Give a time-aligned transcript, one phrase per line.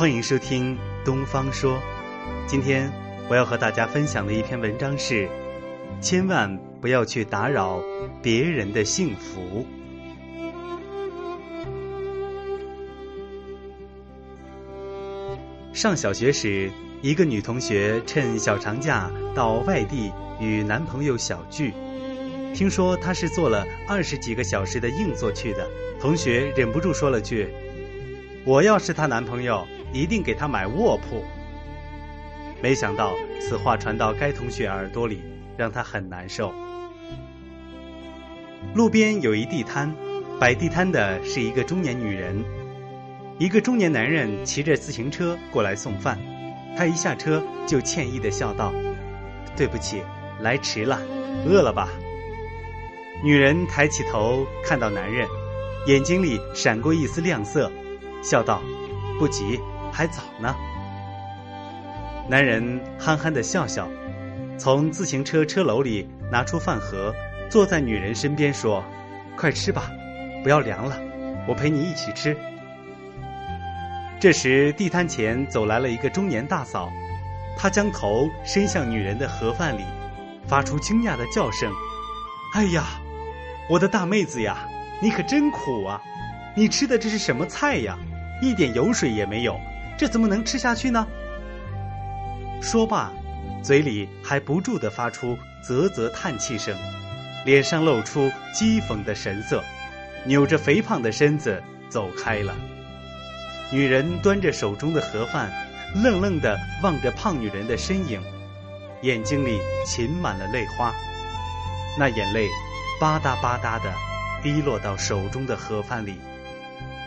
[0.00, 0.74] 欢迎收听
[1.04, 1.76] 《东方说》。
[2.46, 2.90] 今天
[3.28, 5.28] 我要和大家分享的一篇文章是：
[6.00, 7.82] 千万不要去打扰
[8.22, 9.66] 别人的幸福。
[15.74, 16.70] 上小学时，
[17.02, 21.74] 一个女同学趁小长假到外地与男朋友小聚。
[22.54, 25.68] 听说她是坐了二十几个小时的硬座去的，
[26.00, 27.48] 同学忍不住说了句
[28.46, 31.24] ：“我要是她男朋友，一定给他买卧铺。”
[32.62, 35.22] 没想到此话传到该同学耳朵里，
[35.56, 36.52] 让他很难受。
[38.74, 39.94] 路边有一地摊，
[40.38, 42.44] 摆地摊的是一个中年女人。
[43.38, 46.18] 一个中年男人骑着自行车过来送饭，
[46.76, 48.70] 他一下车就歉意的笑道
[49.56, 50.02] ：“对不起，
[50.40, 51.00] 来迟了，
[51.46, 51.88] 饿了吧？”
[53.24, 55.26] 女人抬起头看到男人，
[55.86, 57.72] 眼睛里闪过一丝亮色，
[58.22, 58.60] 笑道
[59.18, 59.58] ：“不急，
[59.92, 60.54] 还早呢。”
[62.28, 63.88] 男人憨憨的笑笑，
[64.56, 67.14] 从自行车车篓里拿出饭盒，
[67.50, 68.84] 坐在女人身边说
[69.36, 69.90] ：“快吃吧，
[70.42, 70.96] 不要凉了，
[71.48, 72.36] 我陪你一起吃。”
[74.20, 76.92] 这时，地摊前走来了一个中年大嫂，
[77.56, 79.82] 她将头伸向女人的盒饭里，
[80.46, 81.72] 发出惊讶的叫声
[82.54, 82.84] ：“哎呀，
[83.68, 84.68] 我的大妹子呀，
[85.00, 86.00] 你可真苦啊！
[86.54, 87.98] 你吃的这是什么菜呀？
[88.42, 89.58] 一点油水也没有，
[90.00, 91.06] 这怎么能吃下去呢？”
[92.62, 93.12] 说罢，
[93.62, 96.74] 嘴里还不住的发出啧啧叹气声，
[97.44, 99.62] 脸上露出讥讽的神色，
[100.24, 102.54] 扭着肥胖的身子走开了。
[103.70, 105.52] 女人端着手中的盒饭，
[106.02, 108.22] 愣愣的望着胖女人的身影，
[109.02, 110.94] 眼睛里噙满了泪花。
[111.98, 112.48] 那眼泪
[112.98, 113.92] 吧嗒吧嗒的
[114.42, 116.18] 滴落到手中的盒饭里。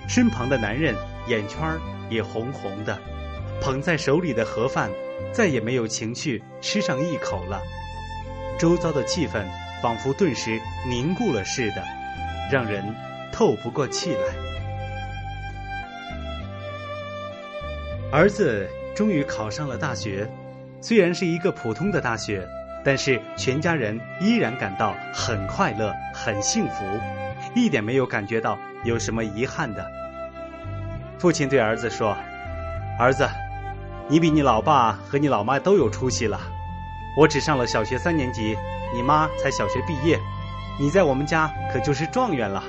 [0.08, 0.96] 身旁的男人
[1.26, 1.60] 眼圈
[2.14, 2.98] 也红红的，
[3.60, 4.92] 捧在手里的盒饭
[5.32, 7.60] 再也没有情趣吃上一口了。
[8.60, 9.44] 周遭的气氛
[9.82, 11.84] 仿佛顿时凝固了似的，
[12.52, 12.84] 让人
[13.32, 14.36] 透不过气来。
[18.12, 20.30] 儿子终于考上了大学，
[20.80, 22.48] 虽然是一个普通的大学，
[22.86, 26.86] 但是全家人依然感到很快乐、很幸福，
[27.56, 30.03] 一点没有感觉到有什么遗憾的。
[31.20, 32.16] 父亲对儿子说
[33.00, 33.28] ：“儿子，
[34.10, 36.40] 你比你老爸和你老妈都有出息了。
[37.18, 38.58] 我只上了小学三年级，
[38.94, 40.20] 你妈才小学毕业，
[40.80, 42.64] 你在我们家可就是状元了。”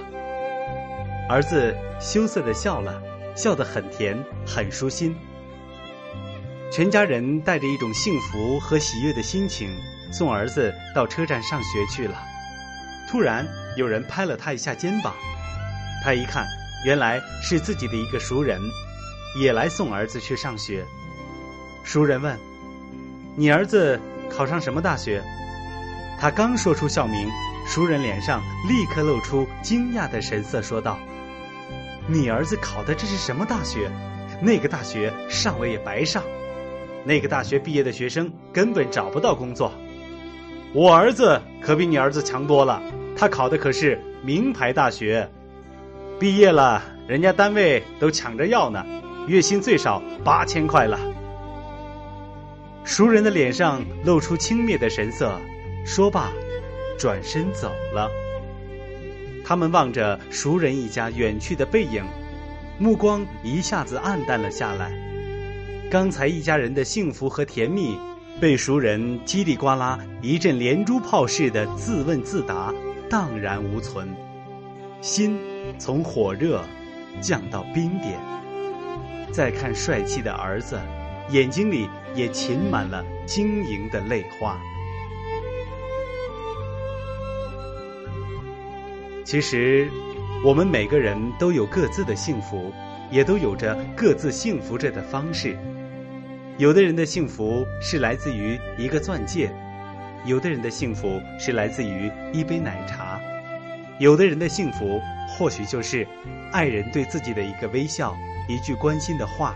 [1.28, 3.02] 儿子羞涩的笑了，
[3.34, 5.16] 笑得很甜，很舒心。
[6.70, 9.70] 全家人带着一种幸福和喜悦的心情，
[10.12, 12.14] 送儿子到车站上学去了。
[13.08, 15.14] 突然，有人拍了他一下肩膀，
[16.04, 16.44] 他一看，
[16.84, 18.60] 原来是自己的一个熟人，
[19.40, 20.84] 也来送儿子去上学。
[21.82, 22.38] 熟人问
[23.36, 23.98] ：“你儿子
[24.30, 25.22] 考上什么大学？”
[26.20, 27.28] 他刚说出校名，
[27.66, 30.98] 熟人脸上立刻露出惊讶的神色，说道
[32.06, 33.90] ：“你儿子考的这是什么大学？
[34.40, 36.22] 那个大学上了也白上。”
[37.06, 39.72] 那个大学毕业的学生根本找不到工作，
[40.72, 42.82] 我儿子可比你儿子强多了，
[43.16, 45.30] 他考的可是名牌大学，
[46.18, 48.84] 毕业了人家单位都抢着要呢，
[49.26, 50.98] 月薪最少八千块了。
[52.84, 55.40] 熟人的脸上露出轻蔑的神色，
[55.84, 56.30] 说罢，
[56.98, 58.08] 转身走了。
[59.44, 62.04] 他们望着熟人一家远去的背影，
[62.78, 64.92] 目光一下子暗淡了下来。
[65.90, 67.98] 刚才一家人的幸福和甜蜜，
[68.40, 72.72] 被熟人叽里呱啦一阵连珠炮似的自问自答，
[73.10, 74.08] 荡然无存。
[75.04, 75.38] 心
[75.78, 76.64] 从火热
[77.20, 78.18] 降到冰点。
[79.30, 80.80] 再看帅气的儿子，
[81.28, 84.58] 眼睛里也噙满了晶莹的泪花。
[89.26, 89.90] 其实，
[90.42, 92.72] 我们每个人都有各自的幸福，
[93.10, 95.54] 也都有着各自幸福着的方式。
[96.56, 99.54] 有的人的幸福是来自于一个钻戒，
[100.24, 103.03] 有的人的幸福是来自于一杯奶茶，
[103.98, 106.06] 有的人的幸福或许就是
[106.52, 108.14] 爱人对自己的一个微笑，
[108.48, 109.54] 一句关心的话。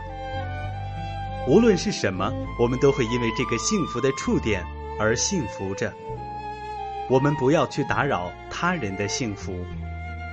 [1.48, 4.62] 无论是什么，我们都会因为这个幸福的触点
[5.00, 5.92] 而幸福着。
[7.10, 9.64] 我们不要去打扰他人的幸福，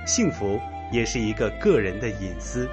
[0.06, 0.60] 幸福
[0.92, 2.68] 也是一个个人的隐私。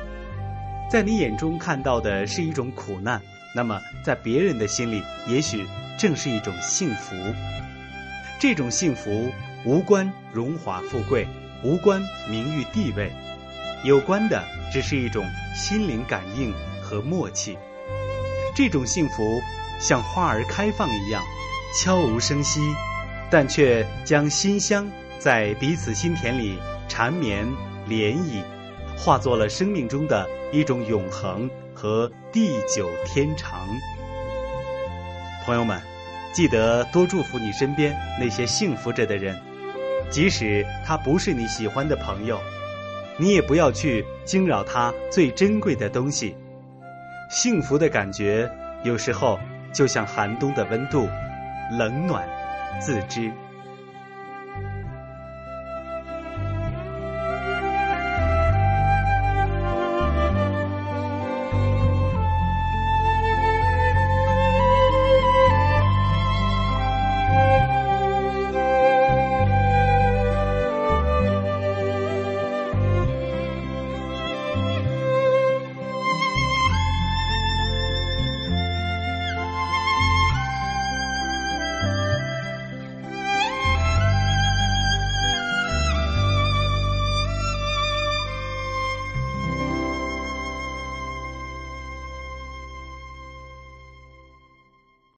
[0.92, 3.20] 在你眼中看到的是一种苦难。
[3.56, 5.66] 那么，在别人的心里，也许
[5.98, 7.16] 正是一种幸福。
[8.40, 9.32] 这种幸福
[9.66, 11.26] 无关荣华富贵，
[11.64, 13.10] 无关名誉地位，
[13.86, 15.26] 有关的只是一种
[15.56, 17.58] 心灵感应和默契。
[18.54, 19.42] 这种幸福
[19.80, 21.24] 像花儿开放一样，
[21.80, 22.60] 悄无声息，
[23.32, 24.86] 但却将馨香
[25.18, 26.58] 在彼此心田里
[26.90, 27.48] 缠绵
[27.88, 28.44] 涟漪，
[28.98, 33.66] 化作了生命中的一种永恒和地久天长。
[35.46, 35.82] 朋友们，
[36.34, 39.42] 记得多祝福你身边那些幸福着的人，
[40.14, 42.40] 即使他不是你喜欢的朋友，
[43.18, 46.36] 你也不要去惊扰他最珍贵的东西。
[47.32, 48.48] 幸福的感觉，
[48.84, 49.40] 有时候
[49.74, 51.10] 就像寒冬的温度，
[51.72, 52.30] 冷暖
[52.80, 53.32] 自知。